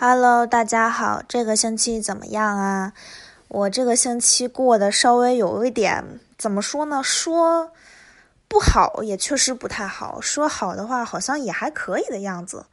[0.00, 2.92] Hello，大家好，这个星期怎么样啊？
[3.48, 7.02] 我这个星期过得稍微有一点，怎么说呢？
[7.02, 7.72] 说
[8.46, 12.66] 不好也确实不太好，说好的话好像也还可以的样子。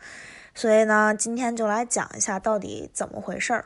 [0.53, 3.65] 所以呢，今天就来讲一下到底怎么回事儿。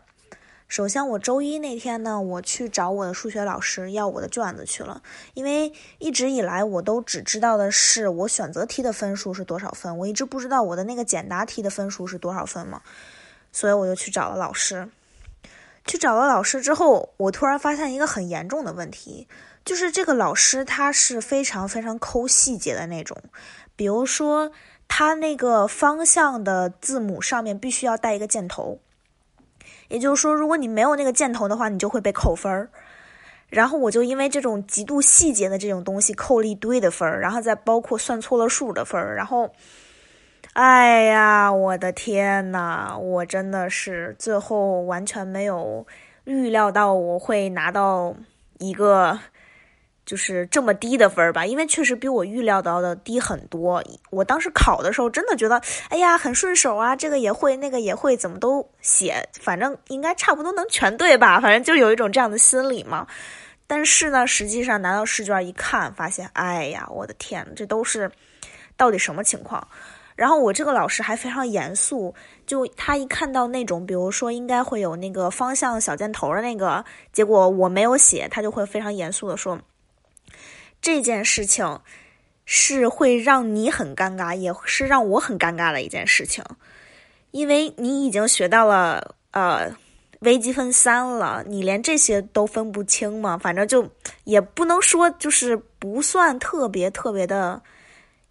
[0.70, 5.02] 首先，我周一那天呢，我去找我的数学老师要我的卷子去了，
[5.34, 12.82] 因为一直以来我都只知道的是我选择题的分数是多少分，我一直不知道我的那个简答题的分数是多少分嘛。
[13.52, 14.88] 所以我就去找了老师，
[15.86, 19.28] 去找了老师之后，我突然发现一个很严重的问题，
[19.66, 23.18] 就是这个老师他是非常非常抠细节的那种，
[23.76, 24.52] 比如说
[24.88, 28.80] 他那个方向的字母上面必须要带一个箭头，
[29.88, 32.70] 也就是说，如果你没有那个箭头的话，你就会被扣分儿。
[33.50, 39.52] 然后我就因为这种极度细节的这种东西扣了一堆的分儿，然后再包括算错了数的分儿，然后。
[40.54, 42.98] 哎呀，我的天呐！
[43.00, 45.86] 我真的是最后完全没有
[46.26, 48.14] 预料到我会拿到
[48.58, 49.18] 一个
[50.06, 53.82] 就是这么低的分儿吧，因为确实比我预料到的低很多。
[54.10, 61.40] 我当时考的时候真的觉得，哎呀，很顺手啊，这个也会，那个也会，怎么都写，反正应该差不多能全对吧？
[61.40, 63.08] 反正就有一种这样的心理嘛。
[63.68, 68.12] 但是呢，实际上拿到试卷一看，发现，哎呀，我的天，这都是
[68.76, 69.66] 到底什么情况？
[70.20, 72.14] 然后我这个老师还非常严肃，
[72.46, 79.58] 就他一看到那种，比如说应该会有那个方向小箭头的那个结果我没有写，他就会非常严肃的说，
[80.82, 81.80] 这件事情
[82.44, 86.44] 是会让你很尴尬，也是让我很尴尬的一件事情，
[87.32, 89.74] 因为你已经学到了呃
[90.20, 93.38] 微积分三了，你连这些都分不清吗？
[93.38, 93.90] 反正就
[94.26, 97.62] 也不能说就是不算特别特别的。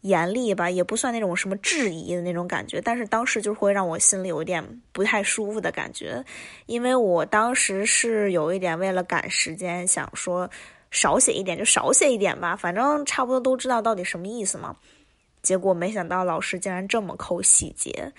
[0.03, 6.25] 严厉吧，也不算那种什么质疑的那种感觉，但是当时就会让我心里有一点不太舒服的感觉，
[6.67, 10.49] 因为我当时是有一点为了赶时间，想说
[10.93, 14.77] 少写一点就少写一点吧，反正差不多都知道到底什么意思嘛。
[15.43, 18.13] 结果没想到老师竟然这么抠细节，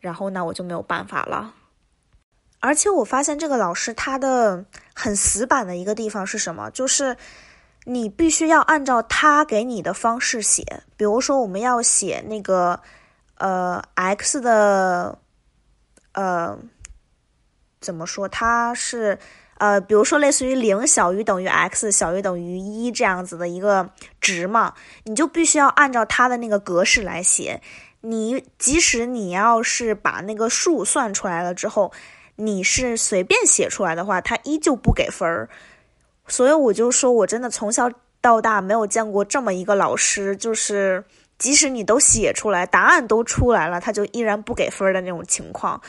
[0.00, 1.54] 然后呢我就没有办法了。
[2.58, 7.16] 而且我发现这个老师他的很死板的一个地方是什么，就是。
[7.84, 12.80] 你必须要按照他给你的方式写，比如说我们要写那个，
[13.36, 15.18] 呃，x 的，
[16.12, 16.58] 呃，
[17.80, 18.28] 怎么说？
[18.28, 19.18] 它是，
[19.56, 23.90] 呃，比如说类似于零小于等于 x 小于等于一这样子的一个
[24.20, 24.74] 值嘛，
[25.04, 27.62] 你就必须要按照它的那个格式来写。
[28.02, 31.92] 你即使你要是把那个数算出来了之后，
[32.36, 35.48] 你是随便写出来的话，它依旧不给分儿。
[36.28, 37.90] 所以我就说，我真的从小
[38.20, 41.04] 到大没有见过这么一个老师，就是
[41.38, 45.80] 即使你都写出来，答案都出来了，他就依然不给分的那种情况。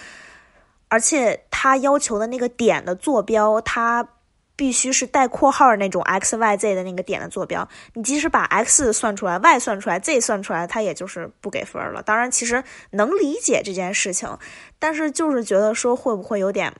[0.87, 4.07] 而且他要求的那个点的坐标，它
[4.55, 7.67] 必须是带括号那种 x y z 的那个点的坐标。
[7.93, 12.01] 你即使把 x 算出来，y 算出来，z 算出来，他也就是不给分了。
[12.01, 14.37] 当然，其实能理解这件事情，
[14.79, 16.73] 但是就是觉得说会不会有点。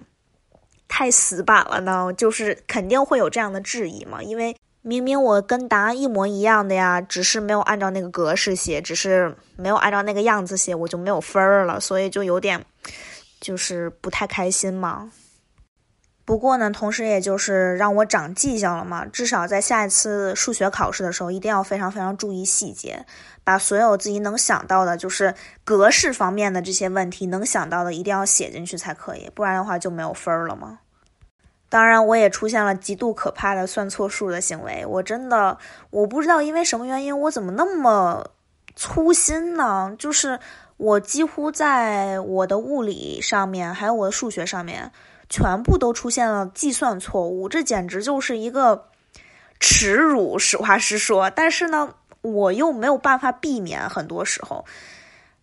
[0.90, 4.22] 太死板了呢，就是肯定会有这样的质疑嘛。
[4.22, 12.66] 因为明明我跟答案一模一样的呀，只是没有按照那个格式写，只是没有按照那个样子写，我就没有分儿了，所以就有点
[13.40, 15.12] 就是不太开心嘛。
[16.30, 23.04] 不过呢，同时也就是让我长记性了嘛，至少在下一次数学考试的时候，一定要非常非常注意细节，
[23.44, 30.78] 把所有自己能想到的，就是格式方面的这些问题能想到的，一定要写进去才可以，不然的话就没有分儿了嘛。
[31.68, 35.58] 当然，我也出现了极度可怕的算错数的行为，我真的
[35.90, 38.24] 我不知道因为什么原因，我怎么那么
[38.76, 39.96] 粗心呢？
[39.98, 40.40] 就是
[40.78, 44.92] 我几乎在我的物理上面，还有我的数学上面。
[45.30, 48.88] 全部都出现了计算错误，这简直就是一个
[49.60, 50.40] 耻辱。
[50.40, 53.88] 实话实说，但是呢，我又没有办法避免。
[53.90, 54.66] 很多时候，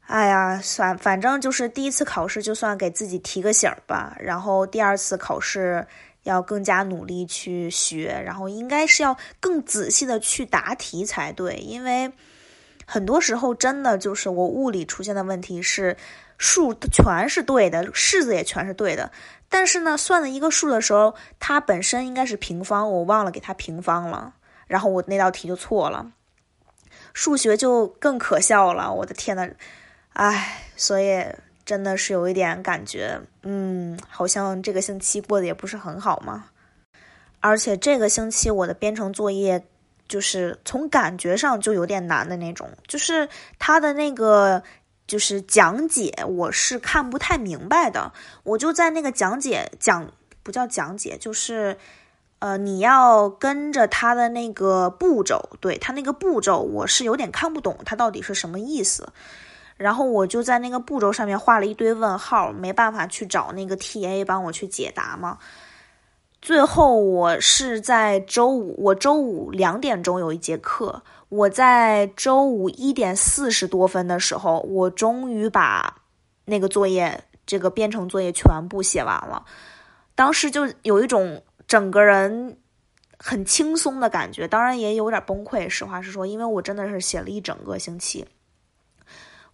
[0.07, 4.17] 哎呀，算反正就是第一次考试，就算给自己提个醒吧。
[4.19, 5.87] 然后第二次考试
[6.25, 11.57] 要更加努力去学，然后应该是要更仔细的去答题才对。
[11.57, 12.11] 因为
[12.87, 15.97] 很多时候真的就是我物理出现的问题是
[16.39, 19.11] 数全是对的，式子也全是对的。
[19.49, 24.35] 但是呢，算了一个数的时候，它本身应该是平方，我忘了给它平方了，
[24.67, 26.13] 然后我那道题就错了。
[27.13, 29.49] 数学就更可笑了，我的天呐，
[30.13, 31.25] 唉，所以
[31.65, 36.47] 真的是有一点感觉，嗯，好像这个星期过得也不是很好嘛。
[37.41, 39.65] 而且这个星期我的编程作业，
[40.09, 44.63] 就是从感觉上就有点难的那种，就是他的那个。
[45.09, 48.13] 就是讲解，我是看不太明白的。
[48.43, 50.11] 我就在那个讲解讲
[50.43, 51.79] 不叫讲解，就是
[52.41, 59.13] 呃，你要跟着他的那个步骤，对他那个步骤，我是有点看不懂，他到底是什么意思。
[59.77, 65.39] 然后我就在那个步骤上面画了一堆问号，没办法去找那个 TA 帮我去解答嘛。
[66.47, 71.03] 最后我是在周五，我周五两点钟有一节课。
[71.29, 76.03] 我在周五一点四十多分的时候，我终于把
[76.45, 79.45] 那个作业，这个编程作业全部写完了。
[80.15, 82.57] 当时就有一种整个人
[83.19, 85.69] 很轻松的感觉，当然也有点崩溃。
[85.69, 88.25] 实话实说，因为我真的是写了一整个星期。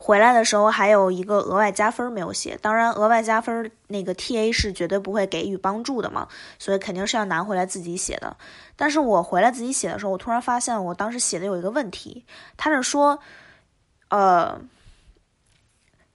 [0.04, 6.26] 回来的时候还有一个额外加分没有写，当然额外加分那个 T A 是绝对不会给予帮助的嘛，
[6.58, 8.36] 所以肯定是要拿回来自己写的。
[8.74, 12.24] 但是我回来自己写的时候，我突然发现我当时写的有一个问题，
[12.56, 13.20] 他是说，
[14.08, 14.60] 呃，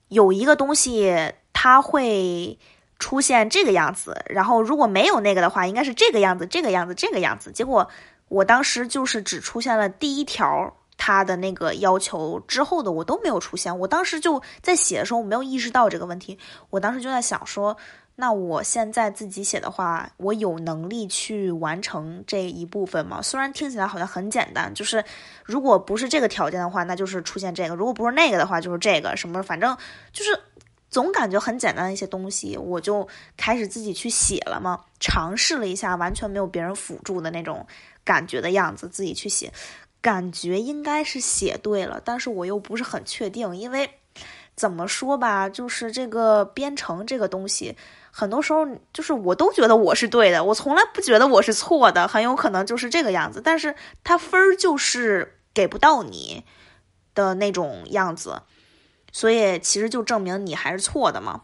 [0.08, 2.58] 有一个东西它会
[2.98, 7.50] 出现这个样子，然后如果没有那个的话，应该是这个样子，这个样子，这个样子。
[7.52, 7.88] 结果
[8.28, 10.74] 我当时就是只出现了第一条。
[10.98, 16.36] 他的那个要求之后的我都没有出现，我当时就在写的时候我没有意识到这个问题，
[16.68, 17.74] 我当时就在想说，
[18.16, 23.22] 那我现在自己写的话，我有能力去完成这一部分吗？
[23.22, 25.02] 虽然听起来好像很简单，就是
[25.44, 29.76] 如果不是这个条件的话，那就是出现这个；如果不是那个的话，就是这个什么，反正
[30.12, 30.38] 就是
[30.90, 33.06] 总感觉很简单的一些东西，我就
[33.36, 37.64] 开始自己去写了嘛，尝试了一下，完全没有别人辅助的那种
[38.02, 39.52] 感觉的样子，自己去写。
[40.00, 43.90] 感觉应该是写对了，但是我又不是很确定，因为
[44.54, 47.76] 怎么说吧，就是这个编程这个东西，
[48.10, 53.74] 很多时候就是我都觉得我是对的，我从来不觉得我是错的，很有可能就是这个样子，但是
[54.04, 56.44] 它分儿就是给不到你
[57.14, 58.42] 的那种样子，
[59.12, 61.42] 所以其实就证明你还是错的嘛。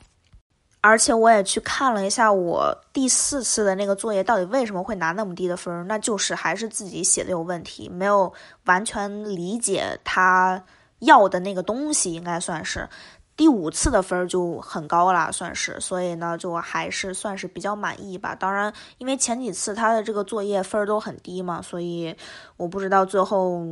[0.86, 5.82] 而且我也去看了一下我第四次的那个作业，到底为什么会拿那么低的分儿？
[5.84, 8.30] 那就是还是自己写的有问题，没有
[8.66, 10.62] 完全理解他
[10.98, 12.86] 要的那个东西，应该算是
[13.34, 15.80] 第五次的分儿就很高了，算是。
[15.80, 18.34] 所以呢，就还是算是比较满意吧。
[18.34, 22.14] 当然，因为前几次他的这个作业分儿都很低嘛，所以
[22.58, 23.62] 我不知道最后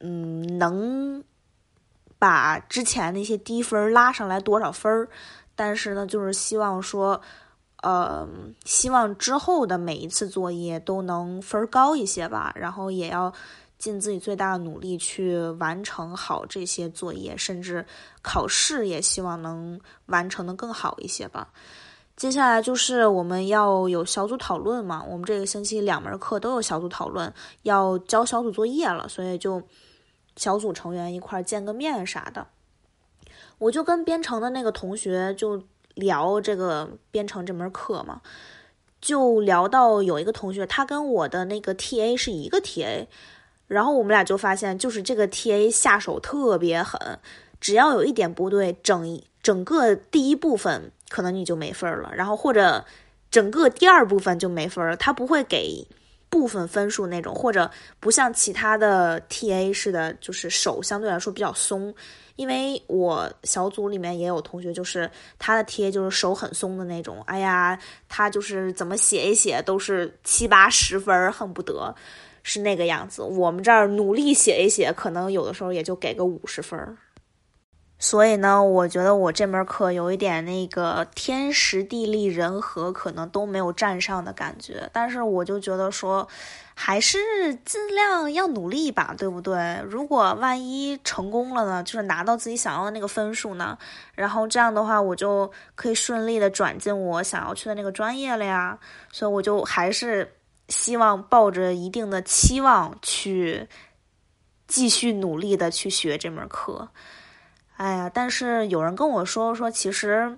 [0.00, 1.22] 嗯能
[2.18, 5.10] 把之前那些低分拉上来多少分儿。
[5.58, 7.20] 但是呢，就是希望说，
[7.82, 8.24] 呃，
[8.64, 13.32] 希望之后的每一次作业都能分高一些吧，然后也要
[13.76, 17.84] 尽自己最大的努力去完成好这些作业，甚至
[18.22, 21.48] 考试也希望能完成的更好一些吧。
[22.14, 29.60] 接下来就是我们要有小组讨论嘛，我们这个星期两门课都有小组讨论，要交小组作业了，所以就
[30.36, 32.46] 小组成员一块见个面啥的。
[33.58, 35.62] 我就跟编程的那个同学就
[35.94, 38.20] 聊这个编程这门课嘛，
[39.00, 43.06] 就聊到有一个同学，他跟我的那个 TA 是一个 TA，
[43.66, 47.18] 然后我们俩就发现，就是这个 TA 下手特别狠，
[47.60, 52.84] 只要有一点不对，整整个第一部分可能你就没分了，然后或者
[53.30, 55.86] 整个第二部分就没分了，他不会给
[56.30, 57.70] 部分分数那种，或者
[58.00, 61.94] 不像其他的 TA 似的，就是手相对来说比较松。
[62.36, 65.10] 因为我小组里面也有同学，就是
[65.40, 67.76] 他的贴就是手很松的那种，哎呀，
[68.08, 71.92] 他就是怎么写一写都是七八十分，恨不得
[72.44, 73.22] 是那个样子。
[73.22, 76.78] 我们这儿努力写一写，可能有的时候也就给个五十分。
[78.00, 86.28] 所以呢，我觉得我这门课有一点那个天时地利人和可能都没有占上的感觉，但是我就觉得说，
[86.74, 87.18] 还是
[87.64, 89.82] 尽量要努力吧，对不对？
[89.84, 93.76] 如果万一成功了呢，就是拿到自己想要的那个分数呢，
[94.14, 98.78] 然后这样的话，我就可以顺利的转进我想要去的那个专业了呀。
[99.10, 100.36] 所以我就还是
[100.68, 103.66] 希望抱着一定的期望去
[104.68, 106.90] 继续努力的去学这门课。
[107.78, 110.36] 哎呀，但是有人跟我说说，其实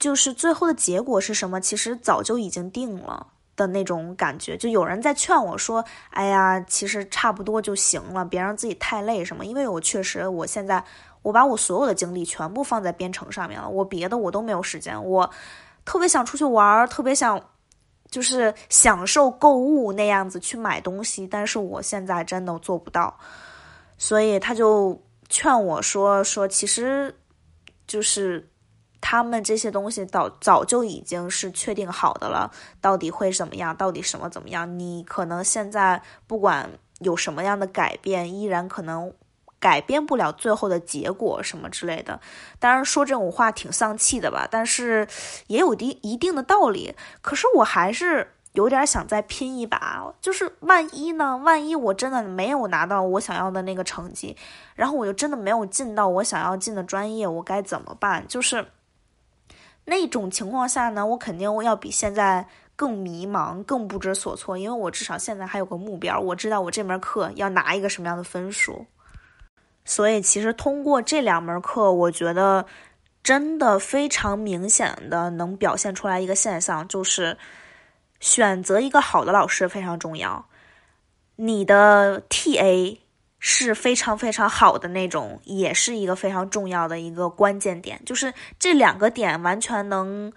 [0.00, 3.24] 就是最后的结果是什么，其实早就已经定了
[3.54, 4.56] 的那种感觉。
[4.56, 10.82] 就有人在劝我说：“哎呀，其实差不多就行了，别让自己太累什么。”因为我确实，我现在
[11.22, 15.00] 我把我所有的精力全部放在编程上面了，我别的我都没有时间。
[15.04, 15.30] 我
[15.84, 17.40] 特别想出去玩，特别想
[18.10, 23.16] 就是享受购物那样子去买东西，但是我现在真的做不到，
[23.96, 25.00] 所以他就。
[25.28, 27.16] 劝我说说，其实
[27.86, 28.48] 就是
[29.00, 32.50] 他们这些东西早早就已经是确定好的了，
[32.80, 33.76] 到底会怎么样？
[33.76, 34.78] 到底什么怎么样？
[34.78, 39.12] 你可能现在不管有什么样的改变，依然可能
[39.58, 42.20] 改变不了最后的结果什么之类的。
[42.58, 45.08] 当然说这种话挺丧气的吧，但是
[45.46, 46.94] 也有一一定的道理。
[47.22, 51.36] 可是我还是有点想再拼一把，就是万一呢？
[51.36, 54.36] 万一我真的没有拿到我想要的那个成绩，
[54.74, 58.26] 然后我就真的没有进到我想要进的专业，我该怎么办？
[58.26, 58.66] 就是
[59.84, 62.48] 那种情况下呢，我肯定要比现在。
[62.76, 68.86] 更迷茫，更不知所措，因为我至少现在还有个目标，我知道我这门课要拿一个什么样的分数。
[69.84, 72.66] 所以，其实通过这两门课，我觉得
[73.22, 77.38] 真的非常明显的能表现出来一个现象，就是
[78.24, 80.46] 选择一个好的老师非常重要。
[81.36, 82.98] 你的 TA
[83.38, 90.32] 是非常非常好的那种，也是一个非常重要的一个关键点，就是这两个点完全能。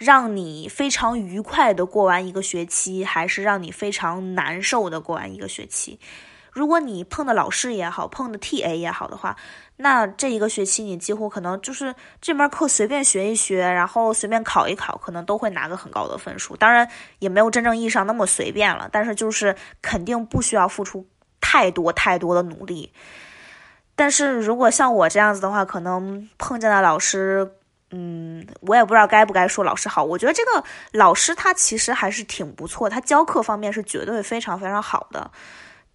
[0.00, 6.00] 让你非常愉快的过完一个学期，还是让你非常难受的过完一个学期？
[6.60, 9.34] 如果你碰的老师也好，碰的 TA 也好的话，
[9.76, 16.54] 那这一个学期你几乎可能就是这门课随便学一学，然后随便考一考，可能都会拿个很高的分数。
[16.54, 16.86] 当然
[17.18, 21.08] 也没有真正意义上那么随便了，但是就是肯定不需要付出
[21.40, 22.92] 太多太多的努力。
[23.96, 27.52] 但是如果像我这样子的话，可能碰见的老师。
[27.92, 30.04] 嗯，我也不知道该不该说老师好。
[30.04, 30.62] 我觉得这个
[30.92, 35.28] 老师他其实还是挺不错，他教课方面是绝对非常非常好的。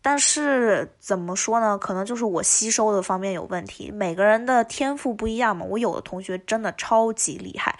[0.05, 1.75] 但是怎么说呢？
[1.79, 3.89] 可能就是我吸收的方面有问题。
[3.89, 5.65] 每个人的天赋不一样嘛。
[5.67, 7.75] 我有的同学真的超级厉害，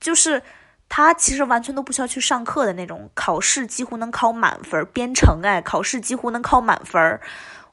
[0.00, 0.42] 就是
[0.88, 4.82] 他其实完全都不需要去上课的那种，考试几乎能考满分。
[4.86, 7.20] 编程哎，考试几乎能考满分。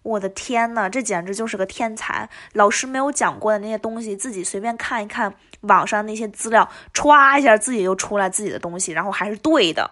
[0.02, 2.30] 我的天呐，这简直就是个天才！
[2.52, 9.90] 老师没有讲过的那些东西，自己随便看一看网上那些资料，歘一下自己又出来自己的东西，然后还是对的。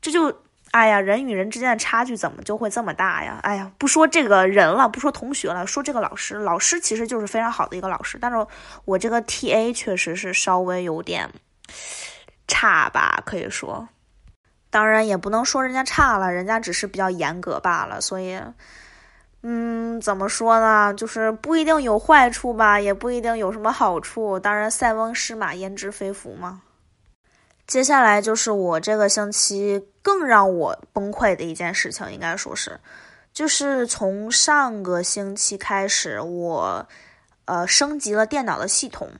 [0.00, 0.34] 这就，
[0.76, 3.40] 哎呀，人与人之间的差距怎么就会这么大呀？
[3.42, 8.46] 哎呀，不说这个人了，不说同学了，说这个老师，老师其实就是非常好的一个老师，但是
[8.84, 11.30] 我这个 TA 确实是稍微有点
[12.46, 13.88] 差吧，可以说。
[14.68, 18.38] 当然也不能说人家差了，人家只是比较严格罢了，所以。
[19.48, 20.92] 嗯，怎么说呢？
[20.94, 24.40] 就是不一定有坏处吧，也不一定有什么好处。
[24.40, 26.62] 当然，塞翁失马，焉知非福嘛。
[27.66, 32.78] 接下来就是我这个星期更让我崩溃的一件事情，应该说是，
[33.32, 36.86] 就是从上个星期开始，我
[37.46, 39.10] 呃升级了电脑的系统。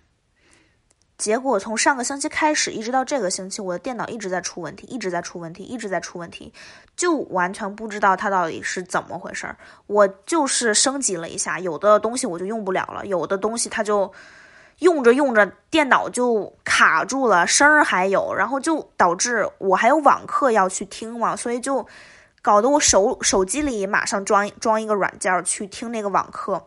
[1.18, 6.52] 结果从上个星期开始，一直到这个星期，我的电脑一直在出问题，一直在出问题，一直在出问题，
[6.94, 9.56] 就完全不知道它到底是怎么回事儿。
[9.86, 14.12] 我就是升级了一下，有的东西我就用不了了，有的东西它就
[14.78, 21.86] 用着用着电脑就卡住了，声儿还有，然后就导致我还有网课要去听嘛，所以就
[22.42, 26.66] 搞得我手手机里马上装装一个软件去听那个网课，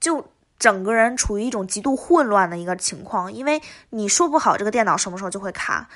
[0.00, 0.24] 就。
[0.58, 5.88] 整个人处于一种极度混乱的一个情况，因为你说不好这个电脑什么时候就会卡，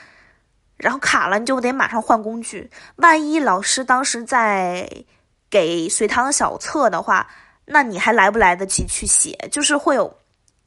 [0.77, 2.71] 然后卡了你就得马上换工具。
[2.95, 4.89] 万一老师当时在
[5.51, 7.27] 给随堂小测的话，
[7.65, 9.37] 那你还来不来得及去写？
[9.51, 10.17] 就是会有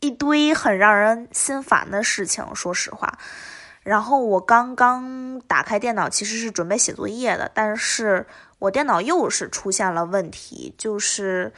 [0.06, 2.46] 一堆很让人心烦的事情。
[2.54, 3.18] 说实话，
[3.84, 8.26] 然后我刚刚打开电脑，其实是准备写作业的，但是
[8.60, 11.52] 我电脑又是出现了问题，就是。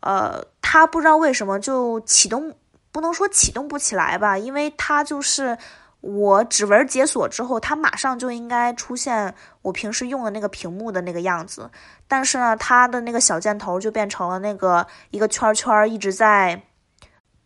[0.00, 2.54] 呃，它不知道为什么就启动，
[2.92, 5.58] 不能说启动不起来吧，因为它就是
[6.00, 11.68] 我指纹解锁之后，它马上就应该出现我平时用的那个屏幕的那个样子，
[12.06, 16.62] 但是呢，它的那个小箭头就变成了那个一个圈圈，一直在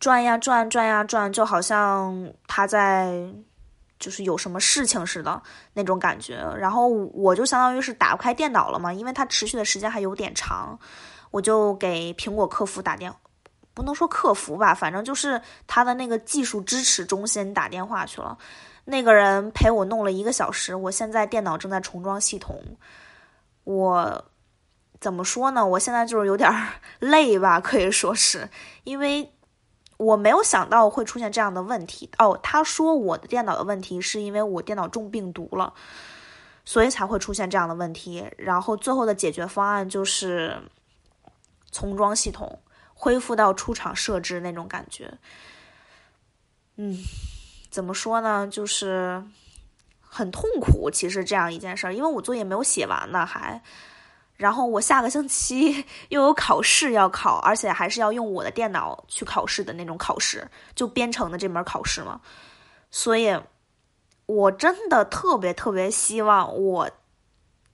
[0.01, 3.23] 转呀转，转呀转，就好像他在
[3.99, 5.41] 就是有什么事情似的
[5.73, 10.77] 那种感觉，然后我就相当于是打不开电脑了嘛，因为它持续的时间还有点长。
[11.29, 13.13] 我就给苹果客服打电，
[13.73, 18.37] 不能说客服吧，反正就是他的那个技术支持中心打电话去了。
[18.83, 22.59] 那个人陪我弄了一个小时，我现在电脑正在重装系统。
[23.63, 24.25] 我
[24.99, 25.65] 怎么说呢？
[25.65, 26.51] 我现在就是有点
[26.99, 28.49] 累吧，可以说是
[28.83, 29.31] 因为
[30.05, 32.09] 我没有想到会出现这样的问题。
[32.17, 35.73] 哦，他说我的电脑的问题是因为我电脑中病毒了，
[36.65, 38.25] 所以才会出现这样的问题。
[38.37, 40.61] 然后最后的解决方案就是。
[41.73, 42.59] 重装系统，
[42.93, 45.17] 恢复到出厂设置那种感觉。
[46.75, 46.97] 嗯，
[47.69, 48.45] 怎么说呢？
[48.45, 49.23] 就是
[50.01, 50.91] 很痛苦。
[50.91, 53.63] 其实这样一件事儿，因为我作业没有写完呢，还，
[54.41, 62.19] 然后我下个星期 又有考试要考，而且还是要用我的电脑去考试的那种考试，就编程的这门考试嘛。
[62.89, 63.39] 所以，
[64.25, 66.89] 我真的特别特别希望我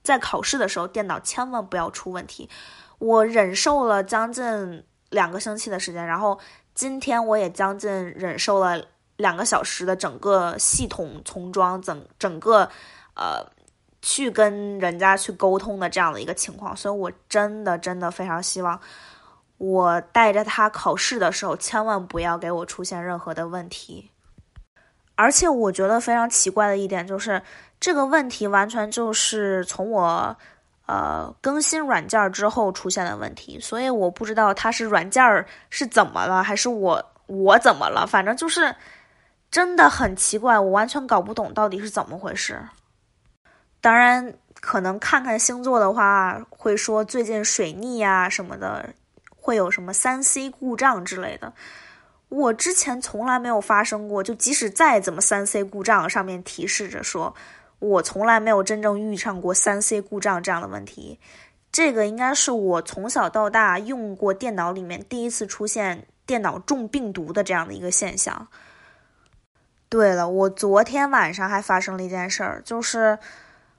[0.02, 2.50] 在考试的时候电脑千万不要出问题。
[2.98, 6.38] 我忍受了将近两个星期的时间，然后
[6.74, 8.84] 今天我也将近忍受了
[9.16, 12.68] 两个小时的整个系统重装，整整个
[13.14, 13.42] 呃
[14.10, 18.80] 去跟人家去沟通的这样的一个情况，所以我真的真的非常希望
[19.58, 24.10] 我带着他考试的时候，千万不要给我出现任何的问题。
[25.14, 27.42] 而且我觉得非常奇怪的一点就是，
[27.78, 30.34] 这个问题完全就是从我，
[30.86, 33.60] 呃，更新软件之后出现的问题。
[33.60, 35.22] 所以我不知道它是软件
[35.68, 38.06] 是怎么了，还是我我怎么了？
[38.06, 38.74] 反正就是
[39.50, 42.58] 真的很奇怪，我完全搞不懂到底是怎么回事。
[43.80, 48.94] 当然，可能看看星座的话，会说最近水逆呀什么的，
[49.36, 51.52] 会有什么三 C 故障之类的。
[52.28, 57.34] 我之前从来没有发生过，就即使再怎么三 C 故障，上面提示着说，
[57.78, 61.18] 我从来没有真正遇上过三 C 故障这样的问题。
[61.70, 68.48] 这个应该是我从小到大用过电脑里面第一次出现电脑中病毒的这样的一个现象。
[69.88, 73.18] 对了，我昨天晚上还发生了一件事儿，就是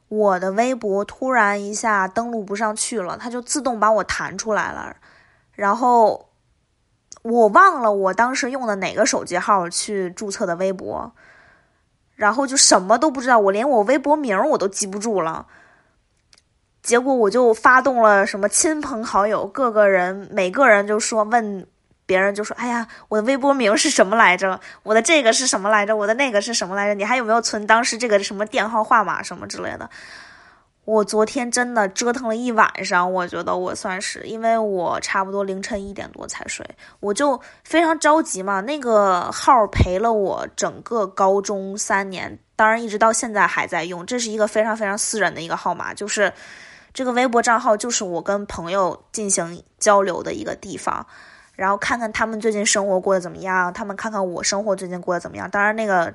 [0.09, 4.97] 我的微博突然一下登录不上去了，它就自动把我弹出来了，
[5.53, 6.25] 然后。
[7.21, 11.11] 我忘了我当时用的哪个手机号去注册的微博，
[12.15, 15.45] 然后就什么都不知道，我连我微博名我都记不住了。
[16.81, 21.67] 结果我就发动了什么亲朋好友，各个人每个人就说问
[22.09, 24.59] 别人就说：“哎呀，我的微博名是什么来着？
[24.81, 25.95] 我的这个是什么来着？
[25.95, 26.95] 我的那个是什么来着？
[26.95, 29.87] 你还有没有存当时这个什么电话号码什么之类的？”
[30.85, 36.65] 我昨天真的折腾了一晚上，我觉得我算是，因为我差不多凌晨一点多才睡，
[36.99, 38.59] 我就非常着急嘛。
[38.61, 44.03] 那个号陪了我整个高中三年，当然一直到现在还在用。
[44.03, 46.33] 这是一个非常非常私人的一个号码，就是
[46.91, 51.05] 这个微博账号就是我跟朋友进行交流的一个地方，
[51.59, 55.49] 然后看看他们最近生活过得怎么样，他们看看我生活最近过得怎么样。
[55.49, 56.13] 当然那个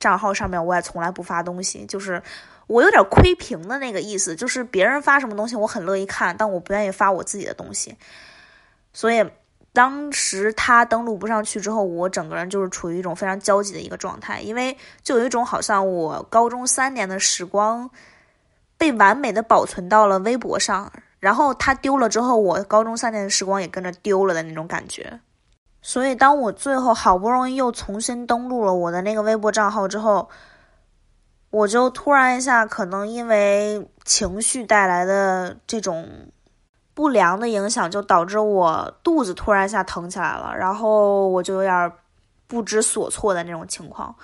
[0.00, 2.22] 账号上面我也从来不发东西，就是。
[2.68, 7.96] 我有点窥屏的那个意思，就是别人发什么东西我很乐意看，但我不愿意发我自己的东西。
[8.92, 9.24] 所以
[9.72, 17.88] 当时他登录不上去之后，我整个人就是处于一种非常焦急的一个状态，因为就有一种好像我高中三年的时光
[18.76, 25.20] 被完美的保存到了微博上，然后他丢了之后，我高中三年的时光也跟着丢了的那种感觉。
[25.80, 30.28] 所以当我最后好不容易又重新登录了我的那个微博账号之后，
[31.50, 36.06] 我就突然一下，可能因为情绪带来的这种
[36.94, 41.92] 不良的影响，就导致我肚子突然一下疼起来了，然后我就有点
[42.46, 44.14] 不知所措的那种情况，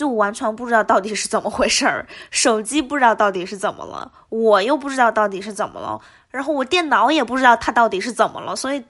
[0.00, 8.82] 就完全不知道到底是怎么回事儿，手机不知道到底是怎么了，我又不知道到底是怎么了，然后我电脑也不知道它到底是怎么了，所以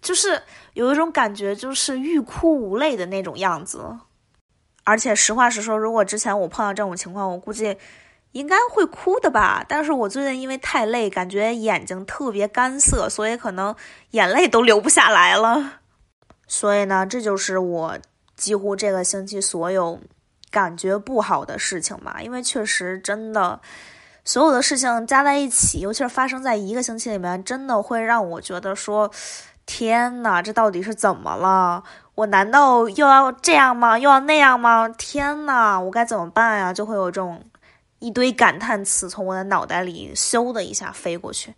[0.00, 0.40] 就是
[0.72, 3.98] 有一种感觉，就是欲哭无泪的那种样子。
[4.84, 7.76] 而且实话实说，如果之前我碰到这种情况，我估计
[8.32, 9.62] 应该会哭的吧。
[9.68, 13.76] 但是我最近因为太累，感觉眼睛特别干涩，所以可能
[14.12, 15.80] 眼泪都流不下来了。
[16.46, 17.98] 所以呢，这就是我
[18.38, 20.00] 几乎这个星期所有
[20.50, 22.18] 感觉不好的事情吧。
[22.22, 23.60] 因为确实真的，
[24.24, 29.10] 所有的事情加在一起，尤其是发生在一个星期里面，真的会让我觉得说：
[29.66, 31.82] 天呐，这到底是怎么了？
[32.14, 33.98] 我难道又要这样吗？
[33.98, 34.88] 又要那样吗？
[34.88, 36.72] 天呐，我该怎么办呀？
[36.72, 37.44] 就会有这种
[37.98, 41.54] 一堆感叹词从我的脑袋里咻的一下飞过去。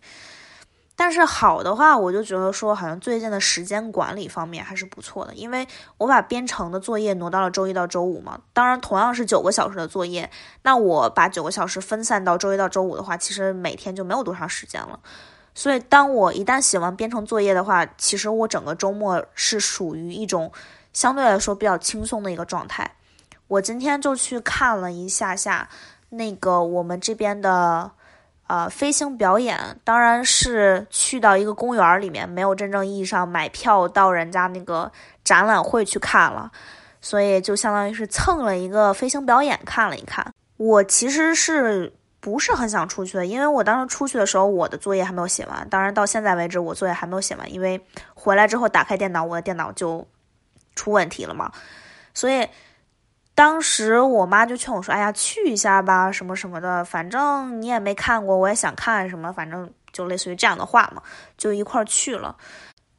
[1.03, 8.39] 但是好的话，我就觉得说，好像最近的时间管理方面还是不错的，因为我把编程的作业挪到了周一到周五嘛。
[8.53, 10.29] 当然，同样是九个小时的作业，
[10.61, 14.99] 那我把九个小时分散到周一到周五的话，其实每天就没有多长时间了。
[15.55, 20.51] 所以，当我一旦写完编程作业的话，其实我整个周末是属于一种
[20.93, 22.87] 相对来说比较轻松的一个状态。
[23.47, 25.67] 我今天就去看了一下下
[26.09, 27.89] 那个我们这边的
[28.51, 34.91] 呃飞行表演，当然是去到一个公园里面，没有真正意义上买票到人家那个
[35.23, 36.51] 展览会去看了，
[36.99, 40.33] 所以就相当于是蹭了一个飞行表演看了一看。
[40.57, 41.93] 我其实是。
[42.23, 45.67] 不是很想出去的，因为我当时出去的时候，我的作业还没有写完。
[45.69, 47.83] 当然，到现在为止，我作业还没有写完，因为
[48.13, 50.07] 回来之后打开电脑，我的电脑就
[50.75, 51.51] 出问题了嘛。
[52.13, 52.47] 所以
[53.33, 61.01] 当时我妈就劝我说：“哎呀，去一下吧，什么什么的，反正你也没看过，我也想看什么，反正就类似于这样的话嘛，
[61.37, 62.35] 就一块儿去了。”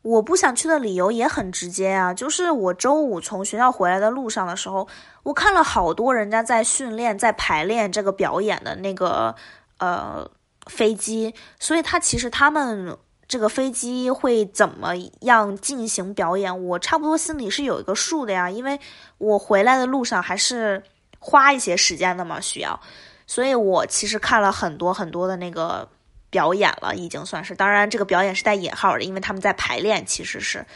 [0.02, 4.88] 我不想去的理由也很直接啊，就是我周五从学校回来的路上的时候，
[5.22, 9.32] 我看了好多人家在训练、在排练这个表演的那个
[9.78, 10.28] 呃
[10.66, 12.98] 飞机，所以他其实他们
[13.32, 18.78] 这个飞机会怎么样进行表演，我差不多心里是有一个数的呀，因为
[19.16, 20.82] 我回来的路上还是
[21.18, 22.78] 花一些时间的嘛，需要，
[23.26, 25.88] 所以我其实看了很多很多的那个
[26.28, 30.66] 表演了，已经算是，当然这个表演是带引号的，因为他们在排练，其实是。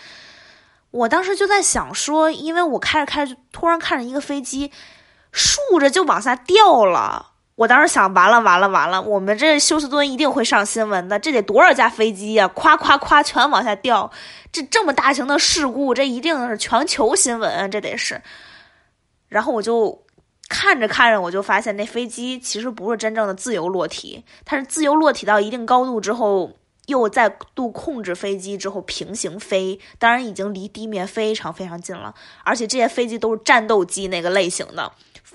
[0.93, 4.73] 我当时就在想说，因为我开着开着，突然看着一个飞机
[5.31, 7.33] 竖着就往下掉了。
[7.57, 11.19] 我当时想，完了完了完了，我们这休斯顿一定会上新闻的。
[11.19, 12.47] 这得多少架飞机呀？
[12.49, 14.11] 夸夸夸，全往下掉。
[14.53, 18.23] 这这么大型的事故，这一定是全球新闻，这得是。
[19.29, 20.05] 然后我就
[20.49, 26.53] 看着看着，我就发现那飞机其实不是真正的自由落体，它是自由落体到一定高度之后。
[26.87, 32.15] 又再度控制飞机之后平行飞，当然已经离地面非常非常近了，
[32.45, 34.93] 而且这些飞机都是战斗机那个类型的，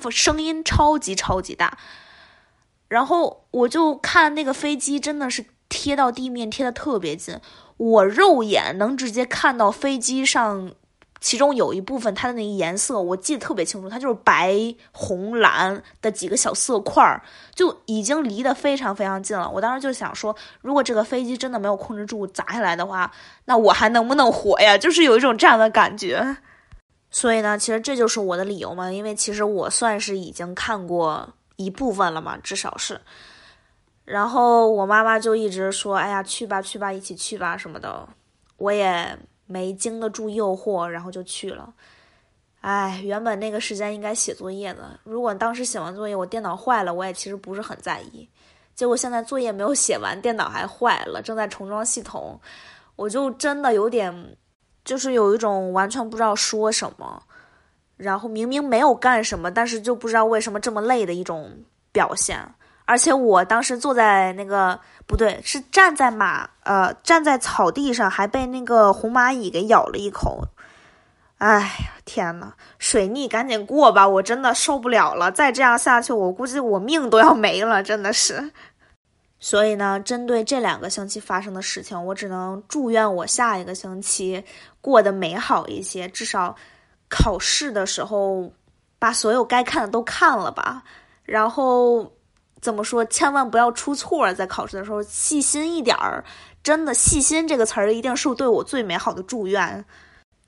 [0.09, 1.77] 声音超级超级大。
[2.91, 7.39] 然后我就看那个飞机真的是贴到地面贴的特别近，
[7.77, 10.73] 我肉眼能直接看到飞机上。
[11.21, 17.21] 其中有一部分它的那个颜色我记得特别清楚，它就是白、红、蓝的几个小色块儿，
[17.53, 19.47] 就已经离得非常非常近了。
[19.47, 23.11] 我当时就想说，如果这个飞机真的没有控制住砸下来的话，
[23.45, 24.75] 那我还能不能活呀？
[24.79, 26.37] 就是有一种这样的感觉。
[27.11, 32.99] 所以呢，其实这就是我的理由嘛，因为其实我算是已经看过一部分了嘛，至少是。
[34.05, 38.07] 然后我妈妈就一直说：“哎呀，去吧去吧，一起去吧什么的。”
[38.57, 39.17] 我也。
[39.47, 41.73] 没经得住诱惑，然后就去了。
[42.61, 44.97] 哎，原本那个时间应该写作业的。
[45.03, 48.29] 如果当时写完作业，我电脑坏了，我也其实不是很在意。
[48.75, 52.39] 结果现在作业没有写完，电脑还坏了，正在重装系统，
[52.95, 54.37] 我就真的有点，
[54.85, 57.21] 就是有一种完全不知道说什么，
[58.01, 61.51] 然后明明没有干什么，但是就不知道为什么这么累的一种
[61.91, 62.39] 表现。
[62.85, 70.45] 而且我当时坐在那个不对，是站在马呃站在草地上，还被那个红蚂蚁给咬了一口。
[71.37, 71.67] 哎呀，
[72.05, 78.51] 天呐，水逆赶紧过吧，我真的受不了了，再这样下去，我估计我命都要没了，真的是。
[79.39, 84.43] 所以呢，针对这两个星期发生的事情，我只能祝愿我下一个星期
[84.81, 86.55] 过得美好一些，至少
[87.11, 88.51] 考试的时候
[88.97, 90.81] 把所有该看的都看了吧，
[91.23, 92.11] 然后。
[92.61, 93.03] 怎么说？
[93.05, 96.23] 千万不要出错，在考试的时候细心一点儿。
[96.61, 99.83] 真的，细心这个词儿一定是对我最美好的祝愿。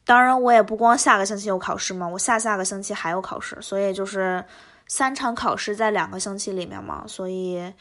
[0.06, 4.46] 当然，我也不光下个星期有考试嘛，我下下个星期还有考试，所以就是
[4.88, 7.04] 三场考试在两个星期里面嘛。
[7.08, 7.74] 所以，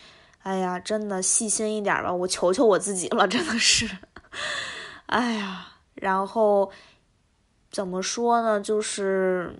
[0.44, 3.86] 哎呀，真的细心一点吧，我求求我自己了，真的是。
[5.08, 5.66] 哎呀，
[5.96, 6.72] 然后
[7.72, 8.60] 怎么说呢？
[8.60, 9.52] 就是。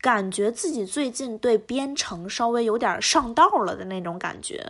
[0.00, 4.64] 感觉自己最近对编程稍微有点上道了的那种感觉，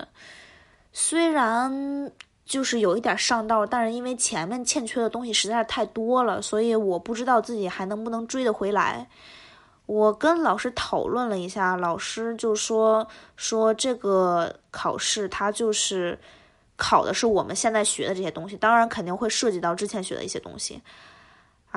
[0.90, 2.10] 虽然
[2.46, 9.06] 就是有一点上道，但是因为前面欠缺的东西实在是太多了，所以我不知道自己还能不能追得回来。
[9.84, 16.18] 我跟老师讨论了一下，老师就说说这个考试它就是
[16.74, 20.80] 考的是我们现在学的这些东西，当然肯定会涉及到之前学的一些东西。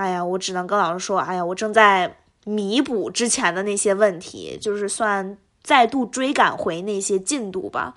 [0.01, 2.17] 哎呀，我只能跟老师说，哎呀，我正在。
[2.43, 7.93] 弥补之前的那些问题，就是算再度追赶回那些进度吧。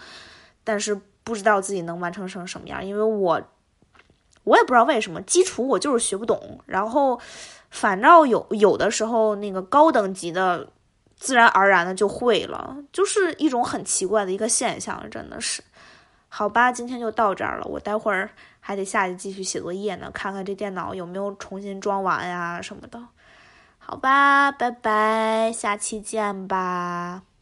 [0.63, 3.41] 但是不知道自己能完成成什么样，因为我
[4.43, 6.61] 我也不知道为什么基础我就是学不懂。
[6.67, 7.19] 然后
[7.71, 10.69] 反正有有的时候那个高等级的，
[11.17, 15.63] 自然而然的就会了，就是一种很奇怪的一个现象，真的是。
[16.29, 18.29] 好吧，今天就到这儿了，我待会儿
[18.67, 22.99] 还得下去继续写作业呢，看看这电脑有没有重新装完呀什么的。
[23.79, 27.34] 好吧，拜拜，下期见吧。